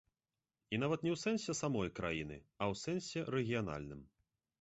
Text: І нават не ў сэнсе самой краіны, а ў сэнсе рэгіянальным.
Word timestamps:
І 0.77 0.77
нават 0.83 1.03
не 1.07 1.11
ў 1.11 1.17
сэнсе 1.23 1.53
самой 1.59 1.91
краіны, 1.99 2.39
а 2.39 2.63
ў 2.73 2.81
сэнсе 2.85 3.19
рэгіянальным. 3.37 4.01